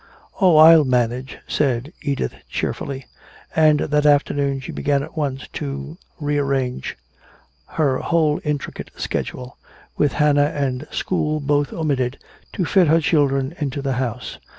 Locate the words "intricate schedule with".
8.43-10.13